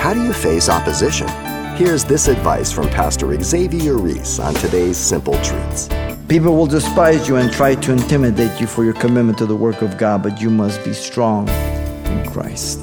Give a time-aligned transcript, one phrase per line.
[0.00, 1.28] How do you face opposition?
[1.76, 5.90] Here's this advice from Pastor Xavier Reese on today's Simple Truths.
[6.26, 9.82] People will despise you and try to intimidate you for your commitment to the work
[9.82, 12.80] of God, but you must be strong in Christ.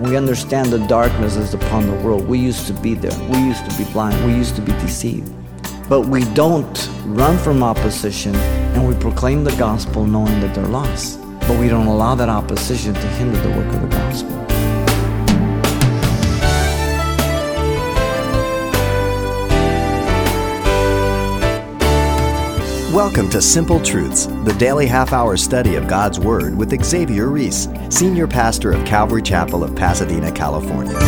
[0.00, 2.26] We understand the darkness is upon the world.
[2.26, 3.12] We used to be there.
[3.28, 4.24] We used to be blind.
[4.24, 5.30] We used to be deceived.
[5.86, 11.20] But we don't run from opposition and we proclaim the gospel knowing that they're lost.
[11.40, 14.47] But we don't allow that opposition to hinder the work of the gospel.
[22.98, 27.68] Welcome to Simple Truths, the daily half hour study of God's Word with Xavier Reese,
[27.90, 30.98] Senior Pastor of Calvary Chapel of Pasadena, California.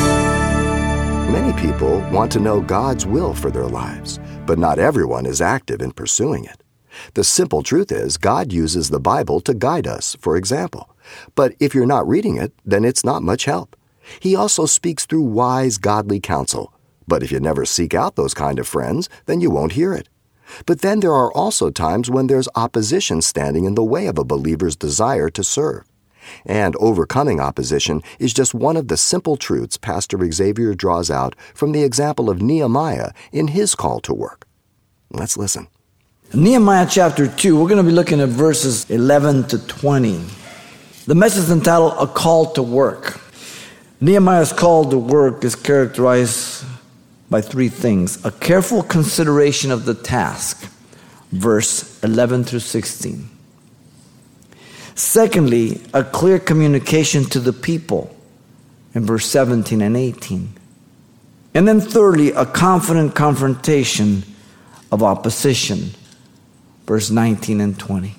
[1.33, 5.83] Many people want to know God's will for their lives, but not everyone is active
[5.83, 6.63] in pursuing it.
[7.15, 10.95] The simple truth is, God uses the Bible to guide us, for example.
[11.35, 13.75] But if you're not reading it, then it's not much help.
[14.21, 16.73] He also speaks through wise, godly counsel.
[17.09, 20.09] But if you never seek out those kind of friends, then you won't hear it.
[20.67, 24.25] But then there are also times when there's opposition standing in the way of a
[24.25, 25.85] believer's desire to serve.
[26.45, 31.73] And overcoming opposition is just one of the simple truths Pastor Xavier draws out from
[31.73, 34.47] the example of Nehemiah in his call to work.
[35.11, 35.69] Let's listen.
[36.33, 40.25] Nehemiah chapter 2, we're going to be looking at verses 11 to 20.
[41.07, 43.21] The message is entitled A Call to Work.
[44.01, 46.65] Nehemiah's call to work is characterized
[47.31, 50.71] by three things a careful consideration of the task,
[51.31, 53.29] verse 11 through 16.
[54.97, 58.15] Secondly, a clear communication to the people,
[58.93, 60.53] in verse 17 and 18.
[61.55, 64.25] And then thirdly, a confident confrontation
[64.93, 65.91] of opposition,
[66.87, 68.15] verse 19 and 20.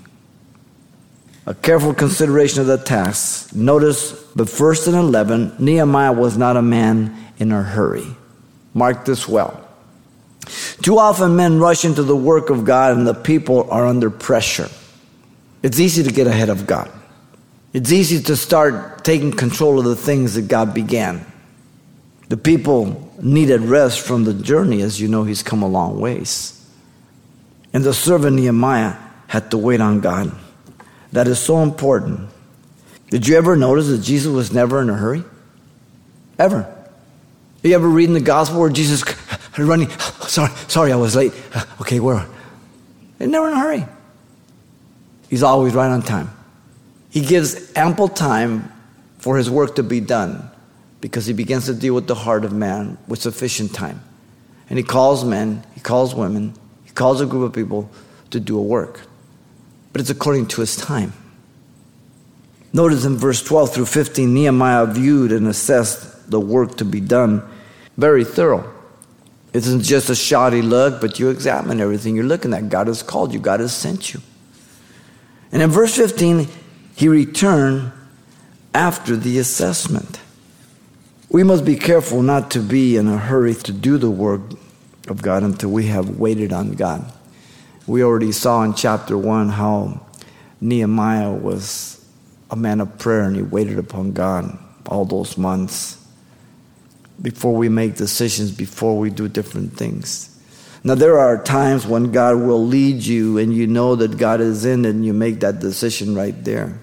[1.46, 3.54] A careful consideration of the task.
[3.54, 8.16] Notice, but first and 11, Nehemiah was not a man in a hurry.
[8.74, 9.68] Mark this well.
[10.82, 14.70] Too often men rush into the work of God and the people are under pressure.
[15.62, 16.92] It's easy to get ahead of God.
[17.74, 21.26] It's easy to start taking control of the things that God began.
[22.30, 26.58] The people needed rest from the journey, as you know, he's come a long ways.
[27.74, 28.96] And the servant Nehemiah
[29.28, 30.32] had to wait on God.
[31.12, 32.30] That is so important.
[33.10, 35.24] Did you ever notice that Jesus was never in a hurry?
[36.40, 36.81] Ever.
[37.64, 39.04] You ever read in the gospel where Jesus
[39.58, 39.90] running,
[40.28, 41.34] sorry, sorry, I was late.
[41.82, 42.28] Okay, where?
[43.18, 43.86] He's never in a hurry.
[45.30, 46.30] He's always right on time.
[47.10, 48.72] He gives ample time
[49.18, 50.50] for his work to be done
[51.02, 54.02] because he begins to deal with the heart of man with sufficient time.
[54.70, 56.54] And he calls men, he calls women,
[56.86, 57.90] he calls a group of people
[58.30, 59.02] to do a work.
[59.92, 61.14] But it's according to his time.
[62.72, 67.44] Notice in verse 12 through 15, Nehemiah viewed and assessed the work to be done
[67.98, 68.72] very thorough.
[69.54, 72.70] It isn't just a shoddy look, but you examine everything you're looking at.
[72.70, 74.22] God has called you, God has sent you.
[75.52, 76.48] And in verse 15,
[76.96, 77.92] he returned
[78.74, 80.20] after the assessment.
[81.30, 84.42] We must be careful not to be in a hurry to do the work
[85.08, 87.12] of God until we have waited on God.
[87.88, 90.06] We already saw in chapter 1 how
[90.62, 92.06] Nehemiah was
[92.50, 96.01] a man of prayer and he waited upon God all those months
[97.20, 100.28] before we make decisions, before we do different things.
[100.84, 104.66] Now, there are times when God will lead you and you know that God is
[104.66, 106.80] in and you make that decision right there.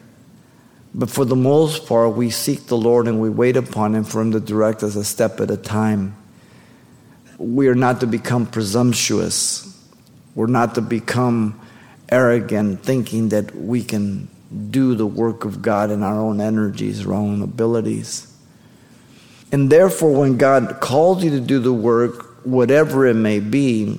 [0.94, 4.20] But for the most part, we seek the Lord and we wait upon Him for
[4.20, 6.16] Him to direct us a step at a time.
[7.38, 9.64] We are not to become presumptuous.
[10.34, 11.60] We're not to become
[12.08, 14.28] arrogant, thinking that we can
[14.70, 18.27] do the work of God in our own energies, our own abilities.
[19.50, 23.98] And therefore, when God calls you to do the work, whatever it may be,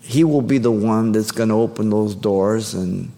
[0.00, 3.12] He will be the one that's going to open those doors and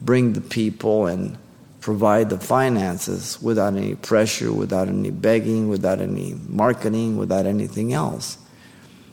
[0.00, 1.36] bring the people and
[1.80, 8.38] provide the finances without any pressure, without any begging, without any marketing, without anything else.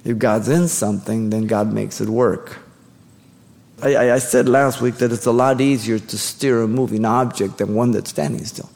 [0.04, 2.60] If God's in something, then God makes it work.
[3.82, 7.58] I, I, said last week that it's a lot easier to steer a moving object
[7.58, 8.70] than one that's standing still.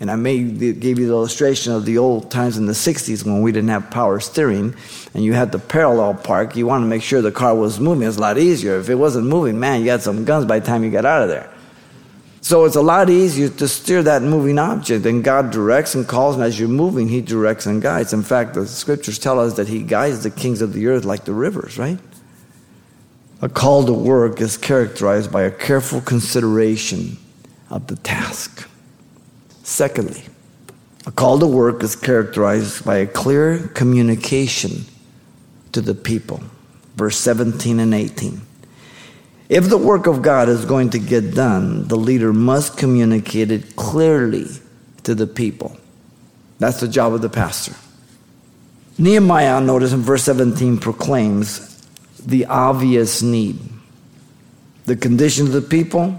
[0.00, 3.50] And I gave you the illustration of the old times in the 60s when we
[3.50, 4.76] didn't have power steering
[5.12, 6.54] and you had the parallel park.
[6.54, 8.06] You wanted to make sure the car was moving.
[8.06, 8.78] It's a lot easier.
[8.78, 11.22] If it wasn't moving, man, you had some guns by the time you got out
[11.22, 11.52] of there.
[12.40, 15.04] So it's a lot easier to steer that moving object.
[15.04, 18.12] And God directs and calls, and as you're moving, He directs and guides.
[18.12, 21.24] In fact, the scriptures tell us that He guides the kings of the earth like
[21.24, 21.98] the rivers, right?
[23.42, 27.18] A call to work is characterized by a careful consideration
[27.70, 28.67] of the task.
[29.68, 30.24] Secondly,
[31.04, 34.86] A call to work is characterized by a clear communication
[35.72, 36.40] to the people.
[36.96, 38.40] Verse 17 and 18.
[39.50, 43.76] If the work of God is going to get done, the leader must communicate it
[43.76, 44.46] clearly
[45.02, 45.76] to the people.
[46.58, 47.74] That's the job of the pastor.
[48.96, 51.86] Nehemiah, notice in verse 17, proclaims
[52.18, 53.58] the obvious need
[54.86, 56.18] the condition of the people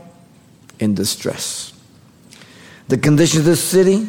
[0.79, 1.73] in distress.
[2.89, 4.07] The condition of the city,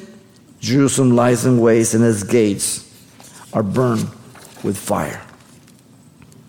[0.59, 2.91] Jerusalem lies in waste, and its gates
[3.53, 4.09] are burned
[4.65, 5.21] with fire.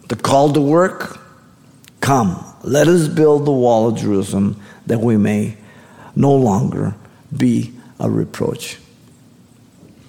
[0.07, 1.19] The call to work,
[1.99, 5.57] come, let us build the wall of Jerusalem that we may
[6.15, 6.95] no longer
[7.35, 8.77] be a reproach.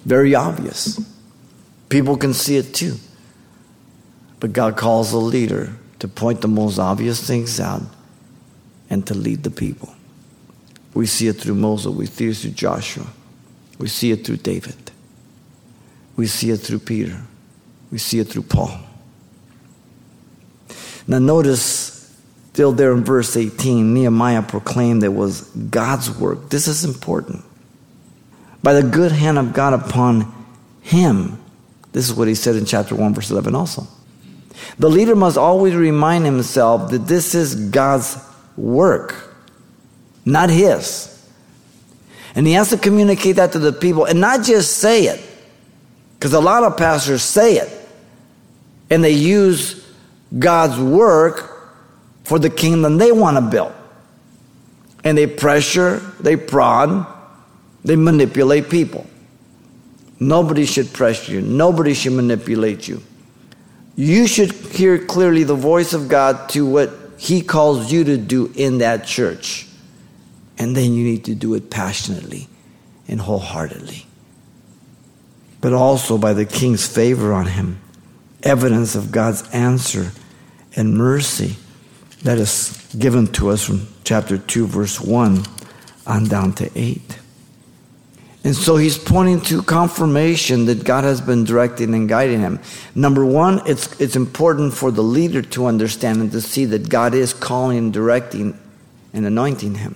[0.05, 0.99] Very obvious.
[1.89, 2.95] People can see it too.
[4.39, 7.81] But God calls a leader to point the most obvious things out
[8.89, 9.93] and to lead the people.
[10.93, 13.07] We see it through Moses, we see it through Joshua,
[13.79, 14.91] we see it through David,
[16.15, 17.19] we see it through Peter,
[17.91, 18.79] we see it through Paul.
[21.07, 21.93] Now, notice
[22.53, 26.49] still there in verse 18, Nehemiah proclaimed it was God's work.
[26.49, 27.43] This is important.
[28.61, 30.31] By the good hand of God upon
[30.81, 31.39] him.
[31.91, 33.87] This is what he said in chapter 1, verse 11 also.
[34.77, 38.17] The leader must always remind himself that this is God's
[38.55, 39.32] work,
[40.25, 41.09] not his.
[42.35, 45.21] And he has to communicate that to the people and not just say it.
[46.17, 47.69] Because a lot of pastors say it
[48.89, 49.85] and they use
[50.37, 51.53] God's work
[52.23, 53.73] for the kingdom they want to build.
[55.03, 57.05] And they pressure, they prod,
[57.83, 59.05] they manipulate people.
[60.19, 63.03] Nobody should pressure you, nobody should manipulate you.
[63.95, 68.51] You should hear clearly the voice of God to what He calls you to do
[68.55, 69.67] in that church.
[70.57, 72.47] And then you need to do it passionately
[73.07, 74.05] and wholeheartedly.
[75.61, 77.81] But also by the king's favor on him,
[78.43, 80.11] evidence of God's answer
[80.75, 81.55] and mercy
[82.23, 85.43] that is given to us from chapter 2, verse 1
[86.05, 87.19] on down to 8.
[88.45, 92.59] And so he's pointing to confirmation that God has been directing and guiding him.
[92.93, 97.13] Number one, it's, it's important for the leader to understand and to see that God
[97.13, 98.59] is calling, directing,
[99.13, 99.95] and anointing him.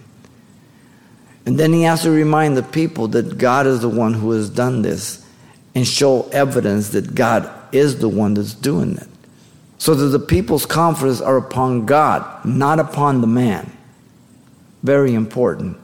[1.48, 4.50] And then he has to remind the people that God is the one who has
[4.50, 5.26] done this
[5.74, 9.08] and show evidence that God is the one that's doing it.
[9.78, 13.72] So that the people's confidence are upon God, not upon the man.
[14.84, 15.78] Very important.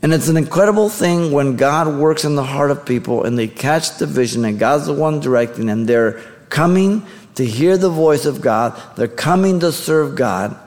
[0.00, 3.48] And it's an incredible thing when God works in the heart of people and they
[3.48, 8.24] catch the vision and God's the one directing and they're coming to hear the voice
[8.24, 8.80] of God.
[8.96, 10.58] They're coming to serve God.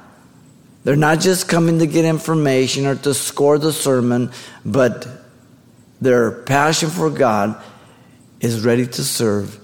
[0.85, 4.31] They're not just coming to get information or to score the sermon,
[4.63, 5.07] but
[5.99, 7.59] their passion for God
[8.39, 9.59] is ready to serve.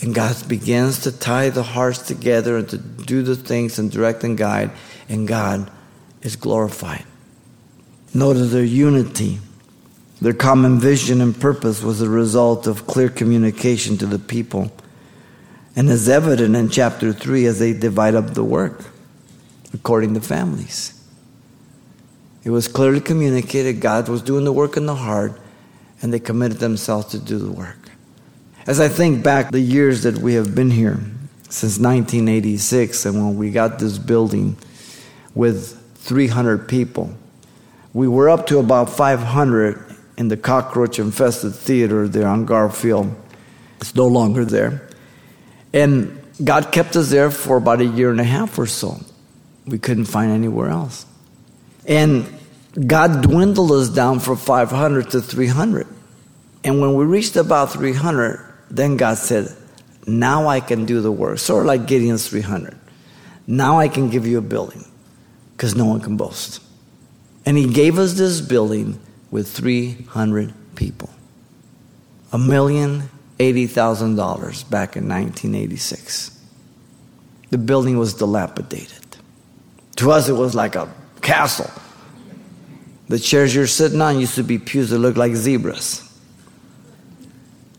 [0.00, 4.24] And God begins to tie the hearts together and to do the things and direct
[4.24, 4.72] and guide,
[5.08, 5.70] and God
[6.20, 7.04] is glorified.
[8.12, 9.38] Notice their unity.
[10.20, 14.72] Their common vision and purpose was a result of clear communication to the people
[15.76, 18.84] and is evident in chapter 3 as they divide up the work
[19.72, 20.94] according to families.
[22.42, 25.40] It was clearly communicated God was doing the work in the heart
[26.02, 27.90] and they committed themselves to do the work.
[28.66, 31.00] As I think back the years that we have been here
[31.48, 34.56] since 1986 and when we got this building
[35.34, 37.14] with 300 people
[37.92, 39.84] we were up to about 500
[40.16, 43.14] in the cockroach infested theater there on Garfield.
[43.80, 44.88] It's no longer there.
[45.72, 49.00] And God kept us there for about a year and a half or so.
[49.70, 51.06] We couldn't find anywhere else.
[51.86, 52.26] And
[52.86, 55.86] God dwindled us down from 500 to 300.
[56.64, 59.56] And when we reached about 300, then God said,
[60.06, 61.38] Now I can do the work.
[61.38, 62.76] Sort of like Gideon's 300.
[63.46, 64.84] Now I can give you a building
[65.52, 66.60] because no one can boast.
[67.46, 69.00] And he gave us this building
[69.30, 71.10] with 300 people.
[72.32, 73.08] A million
[73.40, 76.38] eighty thousand dollars back in 1986.
[77.48, 78.99] The building was dilapidated.
[80.00, 80.92] To us, it was like a
[81.22, 81.70] castle.
[83.08, 86.06] The chairs you're sitting on used to be pews that looked like zebras.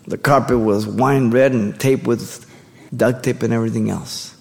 [0.08, 2.46] The carpet was wine red and taped with
[2.96, 4.36] duct tape and everything else.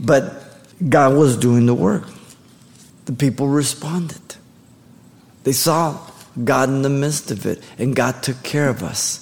[0.00, 0.42] But
[0.88, 2.08] God was doing the work
[3.04, 4.36] the people responded.
[5.42, 5.98] They saw
[6.42, 9.20] God in the midst of it, and God took care of us.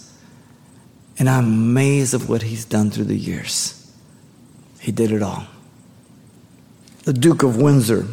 [1.19, 3.79] And I'm amazed of what He's done through the years.
[4.81, 5.47] He did it all.
[7.05, 8.07] The Duke of Windsor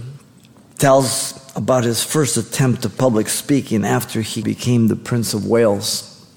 [0.78, 6.28] tells about his first attempt at public speaking after he became the Prince of Wales.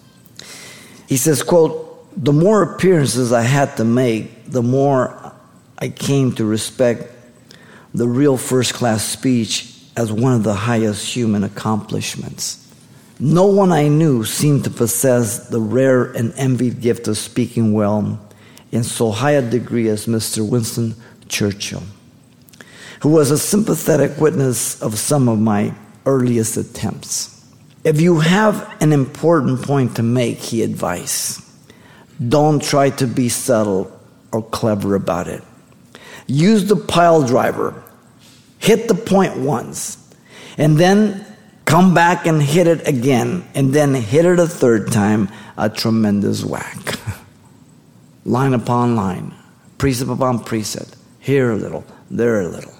[1.09, 5.33] He says, quote, the more appearances I had to make, the more
[5.79, 7.11] I came to respect
[7.95, 12.59] the real first class speech as one of the highest human accomplishments.
[13.19, 18.21] No one I knew seemed to possess the rare and envied gift of speaking well
[18.73, 20.47] in so high a degree as Mr.
[20.47, 20.95] Winston
[21.29, 21.83] Churchill,
[23.03, 25.75] who was a sympathetic witness of some of my
[26.07, 27.45] earliest attempts.
[27.83, 31.43] If you have an important point to make, he advised,
[32.29, 33.91] don't try to be subtle
[34.31, 35.43] or clever about it.
[36.29, 37.83] Use the pile driver,
[38.61, 39.99] hit the point once,
[40.57, 41.27] and then
[41.65, 46.45] come back and hit it again, and then hit it a third time, a tremendous
[46.45, 47.01] whack.
[48.25, 49.35] line upon line,
[49.79, 52.72] precept upon precept, here a little, there a little.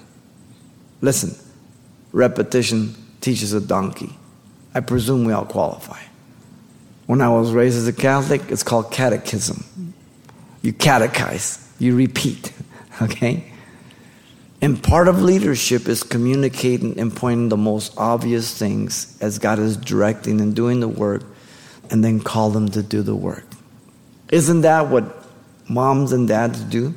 [1.03, 1.35] Listen,
[2.13, 4.17] repetition teaches a donkey.
[4.73, 5.99] I presume we all qualify.
[7.07, 9.65] When I was raised as a Catholic, it's called catechism.
[10.61, 12.53] You catechize, you repeat,
[13.01, 13.51] okay?
[14.61, 19.75] And part of leadership is communicating and pointing the most obvious things as God is
[19.75, 21.23] directing and doing the work,
[21.91, 23.43] and then call them to do the work.
[24.31, 25.25] Isn't that what
[25.67, 26.93] moms and dads do?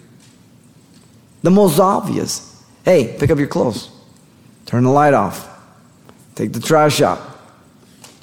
[1.43, 2.53] The most obvious.
[2.85, 3.91] Hey, pick up your clothes,
[4.67, 5.49] turn the light off,
[6.35, 7.37] take the trash out,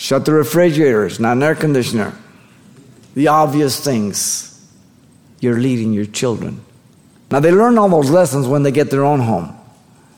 [0.03, 2.13] Shut the refrigerators, not an air conditioner.
[3.15, 4.49] The obvious things.
[5.39, 6.59] You're leading your children.
[7.31, 9.55] Now, they learn all those lessons when they get their own home.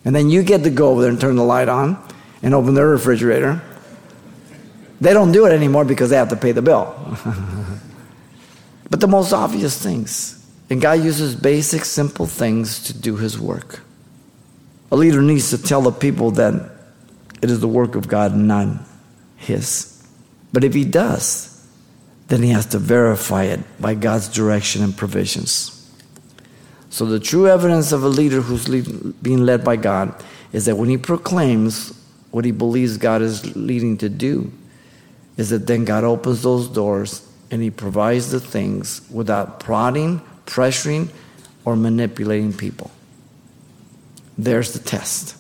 [0.04, 2.04] And then you get to go over there and turn the light on
[2.42, 3.62] and open their refrigerator.
[5.02, 6.96] They don't do it anymore because they have to pay the bill.
[8.90, 10.44] but the most obvious things.
[10.70, 13.82] And God uses basic, simple things to do his work.
[14.92, 16.72] A leader needs to tell the people that
[17.42, 18.68] it is the work of God and not
[19.38, 19.92] his.
[20.54, 21.52] But if he does,
[22.28, 25.72] then he has to verify it by God's direction and provisions.
[26.90, 30.24] So, the true evidence of a leader who's lead, being led by God
[30.54, 31.94] is that when he proclaims
[32.32, 34.52] what he believes God is leading to do,
[35.38, 41.10] is that then God opens those doors and he provides the things without prodding, pressuring,
[41.66, 42.92] or manipulating people.
[44.38, 45.38] There's the test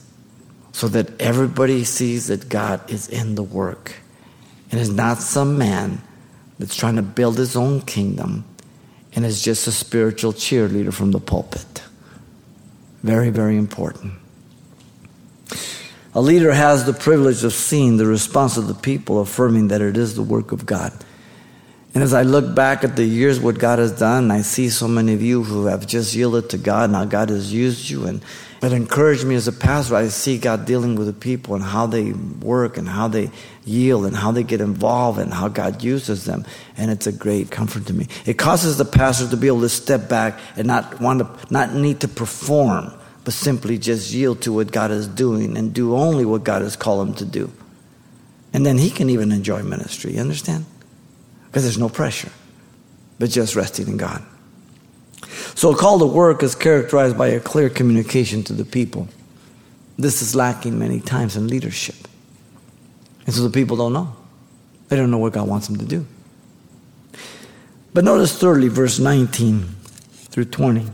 [0.71, 3.95] so that everybody sees that God is in the work
[4.71, 6.01] and is not some man
[6.59, 8.45] that's trying to build his own kingdom
[9.15, 11.83] and is just a spiritual cheerleader from the pulpit.
[13.03, 14.13] Very, very important.
[16.13, 19.97] A leader has the privilege of seeing the response of the people affirming that it
[19.97, 20.93] is the work of God.
[21.93, 24.87] And as I look back at the years what God has done, I see so
[24.87, 28.05] many of you who have just yielded to God, and how God has used you
[28.05, 28.21] and
[28.65, 29.95] it encouraged me as a pastor.
[29.95, 33.29] I see God dealing with the people and how they work and how they
[33.65, 36.45] yield and how they get involved and how God uses them.
[36.77, 38.07] And it's a great comfort to me.
[38.25, 41.74] It causes the pastor to be able to step back and not want to, not
[41.74, 42.93] need to perform,
[43.25, 46.75] but simply just yield to what God is doing and do only what God has
[46.75, 47.51] called him to do.
[48.53, 50.13] And then he can even enjoy ministry.
[50.13, 50.65] You understand?
[51.48, 52.31] Because there's no pressure,
[53.19, 54.25] but just resting in God.
[55.53, 59.07] So a call to work is characterized by a clear communication to the people.
[59.97, 61.95] This is lacking many times in leadership.
[63.25, 64.15] And so the people don't know.
[64.89, 66.05] They don't know what God wants them to do.
[67.93, 69.63] But notice thirdly, verse 19
[70.13, 70.87] through 20.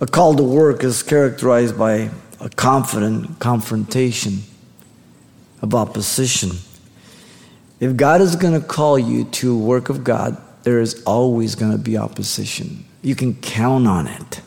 [0.00, 4.42] A call to work is characterized by a confident confrontation
[5.60, 6.52] of opposition.
[7.80, 11.72] If God is going to call you to work of God, there is always going
[11.72, 12.84] to be opposition.
[13.02, 14.42] You can count on it.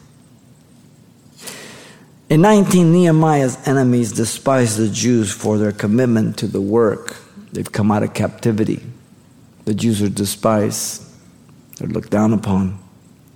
[2.29, 7.17] In 19, Nehemiah's enemies despised the Jews for their commitment to the work.
[7.51, 8.81] They've come out of captivity.
[9.65, 11.03] The Jews are despised,
[11.77, 12.79] they're looked down upon.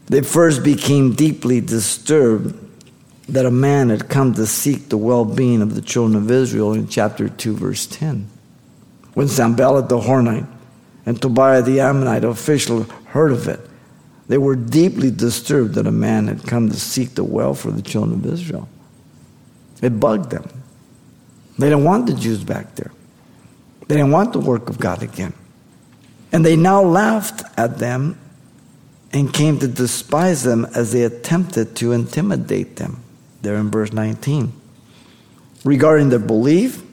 [0.08, 2.56] They first became deeply disturbed
[3.30, 6.74] that a man had come to seek the well being of the children of Israel
[6.74, 8.30] in chapter 2, verse 10.
[9.14, 10.48] When Sanballat the Horonite
[11.06, 13.60] and Tobiah the Ammonite official heard of it,
[14.28, 17.90] they were deeply disturbed that a man had come to seek the welfare of the
[17.90, 18.68] children of Israel.
[19.82, 20.50] It bugged them.
[21.58, 22.92] They didn't want the Jews back there.
[23.88, 25.34] They didn't want the work of God again.
[26.32, 28.20] And they now laughed at them
[29.14, 33.02] and came to despise them as they attempted to intimidate them.
[33.42, 34.52] There in verse 19.
[35.64, 36.84] Regarding their belief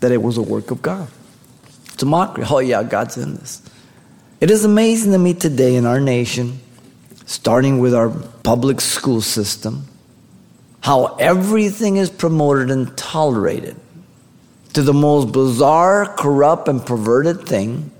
[0.00, 1.08] that it was a work of God.
[1.94, 2.44] It's a mockery.
[2.48, 3.62] Oh, yeah, God's in this.
[4.40, 6.60] It is amazing to me today in our nation,
[7.26, 9.86] starting with our public school system,
[10.80, 13.76] how everything is promoted and tolerated.
[14.72, 17.90] to the most bizarre, corrupt, and perverted thing.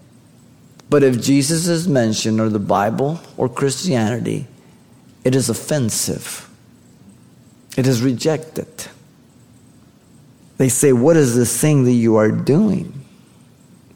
[0.89, 4.47] But if Jesus is mentioned, or the Bible, or Christianity,
[5.25, 6.49] it is offensive.
[7.77, 8.69] It is rejected.
[10.59, 13.00] They say, What is this thing that you are doing?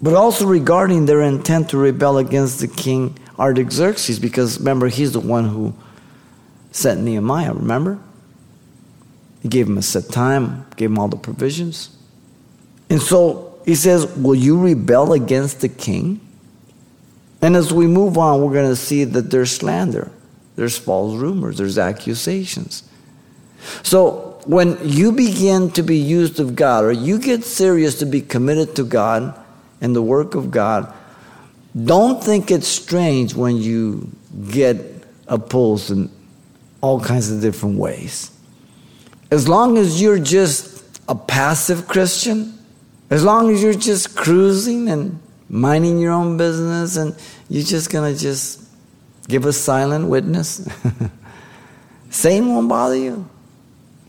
[0.02, 5.20] But also regarding their intent to rebel against the king Artaxerxes, because remember, he's the
[5.20, 5.74] one who
[6.70, 7.98] sent Nehemiah, remember?
[9.42, 11.96] He gave him a set time, gave him all the provisions.
[12.88, 16.20] And so he says, Will you rebel against the king?
[17.42, 20.10] And as we move on, we're going to see that there's slander,
[20.56, 22.84] there's false rumors, there's accusations.
[23.82, 28.20] So when you begin to be used of God, or you get serious to be
[28.20, 29.38] committed to God
[29.80, 30.92] and the work of God,
[31.84, 34.10] don't think it's strange when you
[34.50, 34.78] get
[35.26, 36.10] opposed in
[36.80, 38.30] all kinds of different ways.
[39.30, 42.58] As long as you're just a passive Christian,
[43.10, 47.16] as long as you're just cruising and minding your own business and
[47.48, 48.68] you're just going to just
[49.28, 50.68] give a silent witness,
[52.10, 53.28] Satan won't bother you.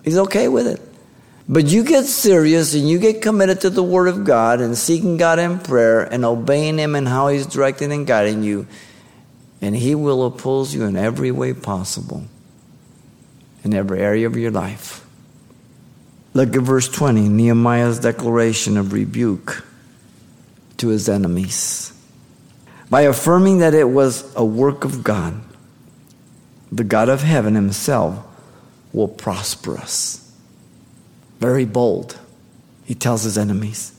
[0.03, 0.81] He's okay with it.
[1.47, 5.17] But you get serious and you get committed to the Word of God and seeking
[5.17, 8.65] God in prayer and obeying Him and how He's directing and guiding you,
[9.61, 12.23] and He will oppose you in every way possible,
[13.63, 15.05] in every area of your life.
[16.33, 19.63] Look at verse 20, Nehemiah's declaration of rebuke
[20.77, 21.93] to his enemies.
[22.89, 25.41] By affirming that it was a work of God,
[26.71, 28.25] the God of heaven Himself
[28.91, 30.24] will prosper us
[31.45, 32.17] very bold.
[32.85, 33.93] He tells his enemies.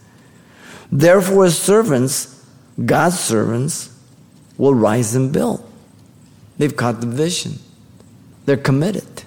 [0.90, 2.44] Therefore, his servants,
[2.84, 3.96] God's servants,
[4.58, 5.62] will rise and build.
[6.58, 7.60] They've caught the vision,
[8.46, 9.22] they're committed.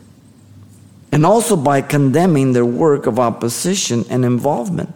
[1.12, 4.94] And also by condemning their work of opposition and involvement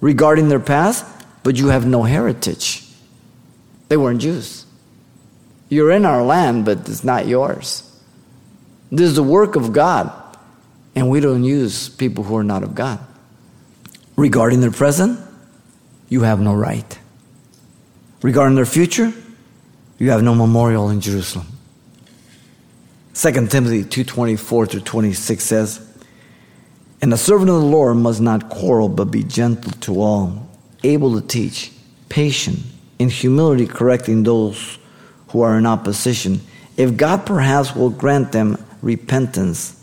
[0.00, 1.04] regarding their past,
[1.42, 2.86] but you have no heritage.
[3.88, 4.66] They weren't Jews.
[5.68, 7.82] You're in our land, but it's not yours.
[8.90, 10.21] This is the work of God.
[10.94, 13.00] And we don't use people who are not of God.
[14.16, 15.18] Regarding their present,
[16.08, 16.98] you have no right.
[18.20, 19.12] Regarding their future,
[19.98, 21.46] you have no memorial in Jerusalem.
[23.14, 25.80] 2 Timothy 2:24 through 26 says,
[27.00, 30.48] "And the servant of the Lord must not quarrel, but be gentle to all,
[30.82, 31.72] able to teach,
[32.08, 32.60] patient,
[32.98, 34.78] in humility correcting those
[35.28, 36.40] who are in opposition,
[36.76, 39.74] if God perhaps will grant them repentance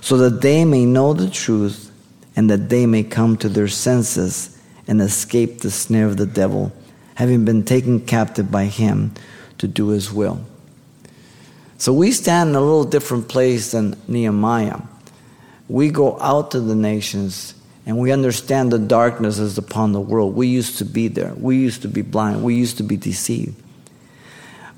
[0.00, 1.90] so that they may know the truth
[2.36, 6.72] and that they may come to their senses and escape the snare of the devil,
[7.14, 9.12] having been taken captive by him
[9.58, 10.40] to do his will.
[11.78, 14.80] So we stand in a little different place than Nehemiah.
[15.68, 17.54] We go out to the nations
[17.86, 20.34] and we understand the darkness is upon the world.
[20.34, 21.32] We used to be there.
[21.36, 22.42] We used to be blind.
[22.42, 23.62] We used to be deceived.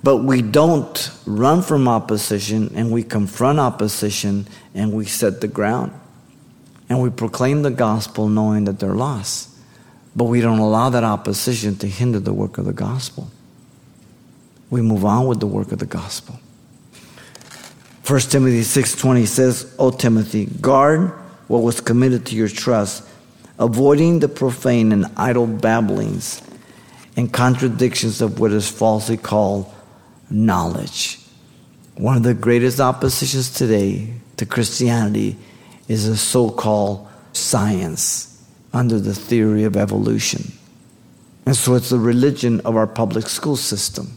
[0.02, 5.92] But we don't run from opposition and we confront opposition and we set the ground.
[6.88, 9.50] And we proclaim the gospel knowing that they're lost.
[10.16, 13.30] But we don't allow that opposition to hinder the work of the gospel.
[14.70, 16.40] We move on with the work of the gospel.
[18.04, 21.12] 1 Timothy 6:20 says, "O Timothy, guard
[21.46, 23.02] what was committed to your trust,
[23.58, 26.40] avoiding the profane and idle babblings
[27.16, 29.66] and contradictions of what is falsely called
[30.30, 31.18] knowledge.
[31.96, 35.36] One of the greatest oppositions today to Christianity
[35.88, 40.52] is a so called science under the theory of evolution.
[41.46, 44.16] And so it's the religion of our public school system.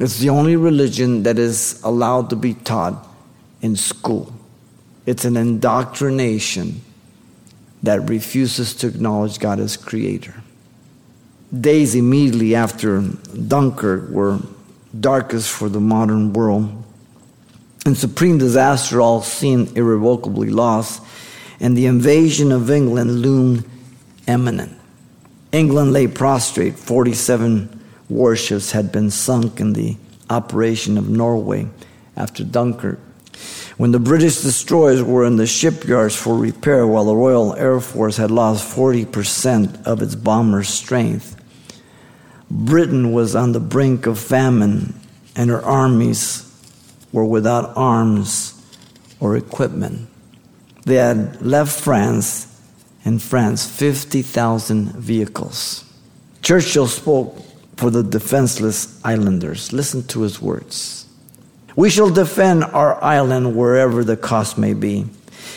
[0.00, 3.06] It's the only religion that is allowed to be taught
[3.62, 4.32] in school.
[5.06, 6.80] It's an indoctrination
[7.82, 10.34] that refuses to acknowledge God as creator.
[11.60, 14.40] Days immediately after Dunkirk were
[15.00, 16.84] darkest for the modern world.
[17.86, 21.02] And supreme disaster all seemed irrevocably lost,
[21.60, 23.64] and the invasion of England loomed
[24.26, 24.72] imminent.
[25.52, 26.74] England lay prostrate.
[26.74, 29.96] 47 warships had been sunk in the
[30.30, 31.68] operation of Norway
[32.16, 32.98] after Dunkirk.
[33.76, 38.16] When the British destroyers were in the shipyards for repair, while the Royal Air Force
[38.16, 41.36] had lost 40% of its bomber strength,
[42.54, 44.94] Britain was on the brink of famine,
[45.34, 46.48] and her armies
[47.10, 48.54] were without arms
[49.18, 50.08] or equipment.
[50.84, 52.46] They had left France,
[53.04, 55.84] and France 50,000 vehicles.
[56.42, 57.36] Churchill spoke
[57.76, 59.72] for the defenseless islanders.
[59.72, 61.06] Listen to his words.
[61.74, 65.06] We shall defend our island wherever the cost may be,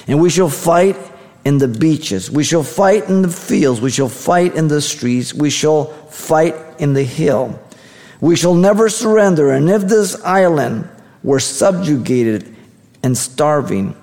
[0.08, 0.98] and we shall fight
[1.46, 2.32] in the beaches.
[2.32, 3.82] We shall fight in the fields.
[3.82, 5.32] We shall fight in the streets.
[5.32, 7.60] We shall fight in the hill.
[8.20, 9.52] We shall never surrender.
[9.52, 10.90] And if this island
[11.24, 12.56] were subjugated
[13.04, 13.96] and starving,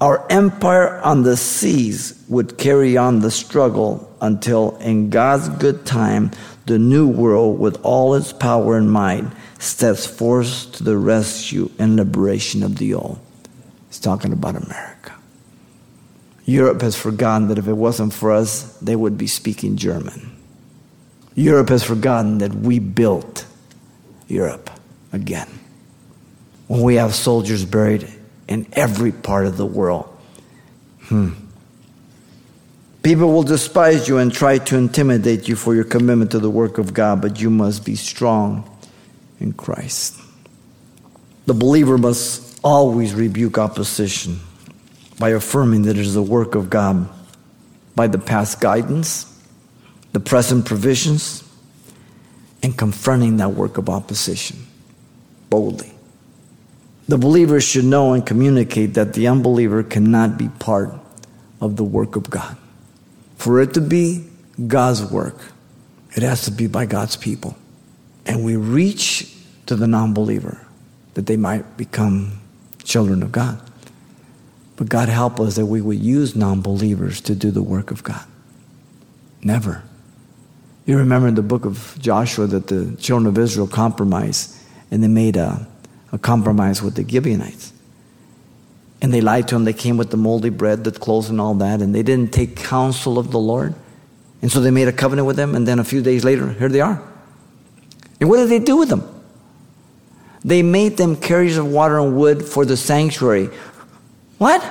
[0.00, 6.30] our empire on the seas would carry on the struggle until, in God's good time,
[6.66, 9.24] the new world, with all its power and might,
[9.58, 13.18] steps forth to the rescue and liberation of the old.
[13.88, 15.14] He's talking about America.
[16.44, 20.35] Europe has forgotten that if it wasn't for us, they would be speaking German.
[21.36, 23.46] Europe has forgotten that we built
[24.26, 24.70] Europe
[25.12, 25.48] again.
[26.66, 28.08] When we have soldiers buried
[28.48, 30.08] in every part of the world.
[31.02, 31.34] Hmm.
[33.02, 36.78] People will despise you and try to intimidate you for your commitment to the work
[36.78, 38.68] of God, but you must be strong
[39.38, 40.20] in Christ.
[41.44, 44.40] The believer must always rebuke opposition
[45.20, 47.08] by affirming that it is the work of God
[47.94, 49.32] by the past guidance,
[50.16, 51.44] the present provisions,
[52.62, 54.56] and confronting that work of opposition
[55.50, 55.92] boldly.
[57.06, 60.94] The believer should know and communicate that the unbeliever cannot be part
[61.60, 62.56] of the work of God.
[63.36, 64.24] For it to be
[64.66, 65.38] God's work,
[66.16, 67.54] it has to be by God's people.
[68.24, 70.66] And we reach to the non believer
[71.12, 72.40] that they might become
[72.82, 73.60] children of God.
[74.76, 78.02] But God help us that we would use non believers to do the work of
[78.02, 78.24] God.
[79.42, 79.82] Never.
[80.86, 84.56] You remember in the book of Joshua that the children of Israel compromised
[84.90, 85.66] and they made a,
[86.12, 87.72] a compromise with the Gibeonites.
[89.02, 89.64] And they lied to them.
[89.64, 92.56] They came with the moldy bread, the clothes, and all that, and they didn't take
[92.56, 93.74] counsel of the Lord.
[94.40, 96.68] And so they made a covenant with them, and then a few days later, here
[96.68, 97.02] they are.
[98.20, 99.02] And what did they do with them?
[100.44, 103.50] They made them carriers of water and wood for the sanctuary.
[104.38, 104.64] What?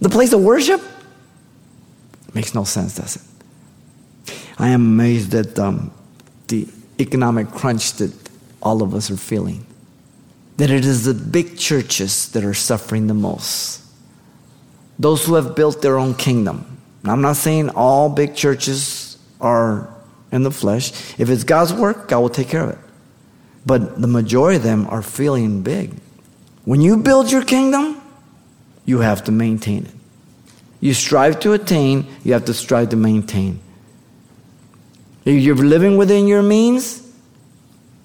[0.00, 0.80] The place of worship?
[2.32, 3.22] Makes no sense, does it?
[4.58, 5.90] I am amazed at um,
[6.48, 6.68] the
[7.00, 8.12] economic crunch that
[8.62, 9.66] all of us are feeling
[10.56, 13.82] that it is the big churches that are suffering the most.
[14.98, 16.78] Those who have built their own kingdom.
[17.04, 19.92] I'm not saying all big churches are
[20.30, 20.90] in the flesh.
[21.18, 22.78] If it's God's work, God will take care of it.
[23.66, 25.92] But the majority of them are feeling big.
[26.64, 28.00] When you build your kingdom,
[28.84, 29.92] you have to maintain it.
[30.80, 33.60] You strive to attain, you have to strive to maintain.
[35.24, 37.00] If you're living within your means,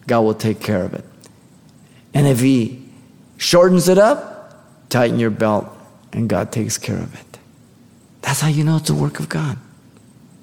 [0.07, 1.05] God will take care of it.
[2.13, 2.85] And if He
[3.37, 5.67] shortens it up, tighten your belt,
[6.13, 7.39] and God takes care of it.
[8.21, 9.57] That's how you know it's a work of God.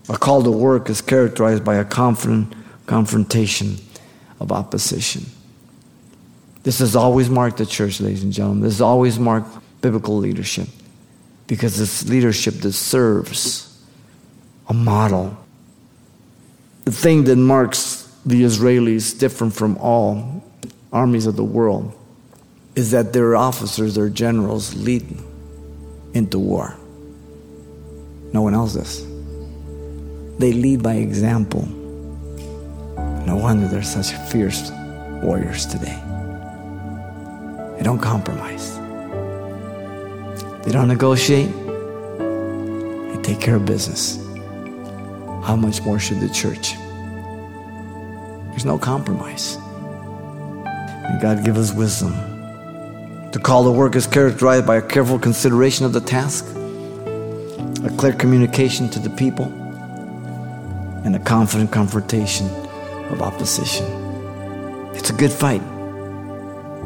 [0.08, 2.54] A call to work is characterized by a confident
[2.86, 3.76] confrontation
[4.38, 5.26] of opposition.
[6.62, 8.62] This has always marked the church, ladies and gentlemen.
[8.62, 9.48] This has always marked
[9.80, 10.68] biblical leadership
[11.46, 13.80] because it's leadership that serves
[14.68, 15.36] a model.
[16.86, 20.44] The thing that marks the Israelis different from all
[20.92, 21.92] armies of the world
[22.76, 25.02] is that their officers, their generals lead
[26.14, 26.76] into war.
[28.32, 29.04] No one else does.
[30.38, 31.66] They lead by example.
[33.26, 34.70] No wonder they're such fierce
[35.24, 36.00] warriors today.
[37.78, 38.76] They don't compromise.
[40.64, 41.50] They don't negotiate.
[43.10, 44.24] They take care of business.
[45.46, 46.74] How much more should the church?
[48.50, 49.56] There's no compromise.
[50.64, 52.14] And God give us wisdom.
[53.30, 56.44] To call the work is characterized by a careful consideration of the task,
[57.84, 59.44] a clear communication to the people,
[61.04, 62.48] and a confident confrontation
[63.12, 63.86] of opposition.
[64.96, 65.62] It's a good fight.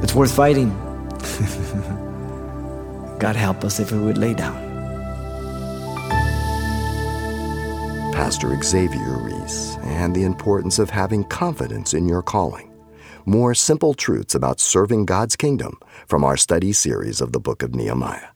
[0.02, 0.68] It's worth fighting.
[3.18, 4.69] God help us if we would lay down.
[8.20, 12.70] Pastor Xavier Reese and the importance of having confidence in your calling
[13.24, 17.74] more simple truths about serving God's kingdom from our study series of the book of
[17.74, 18.28] Nehemiah.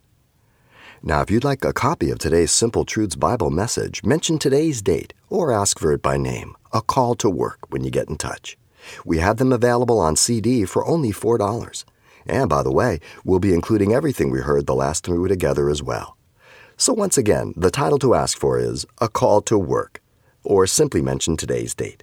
[1.03, 5.13] Now, if you'd like a copy of today's Simple Truths Bible message, mention today's date
[5.29, 8.57] or ask for it by name, a call to work when you get in touch.
[9.05, 11.85] We have them available on CD for only $4.
[12.27, 15.29] And by the way, we'll be including everything we heard the last time we were
[15.29, 16.17] together as well.
[16.77, 20.03] So once again, the title to ask for is A Call to Work,
[20.43, 22.03] or simply mention today's date.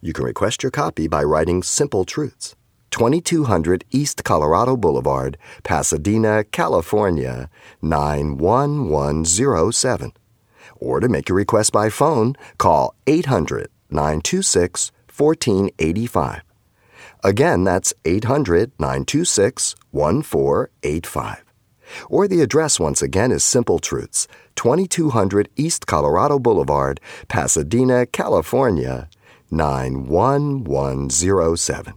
[0.00, 2.56] You can request your copy by writing Simple Truths,
[2.90, 7.50] 2200 East Colorado Boulevard, Pasadena, California,
[7.82, 10.12] 91107.
[10.76, 16.40] Or to make your request by phone, call 800 926 1485.
[17.24, 21.47] Again, that's 800 926 1485.
[22.08, 29.10] Or the address once again is Simple Truths, 2200 East Colorado Boulevard, Pasadena, California,
[29.50, 31.94] 91107.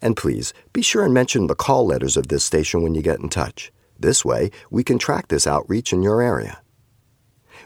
[0.00, 3.20] And please be sure and mention the call letters of this station when you get
[3.20, 3.72] in touch.
[3.98, 6.60] This way, we can track this outreach in your area.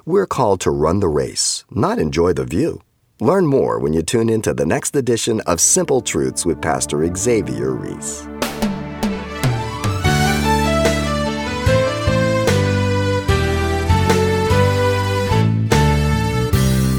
[0.05, 2.83] We're called to run the race, not enjoy the view.
[3.21, 7.73] Learn more when you tune into the next edition of Simple Truths with Pastor Xavier
[7.73, 8.29] Reese.